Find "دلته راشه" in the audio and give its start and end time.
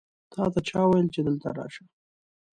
1.27-1.83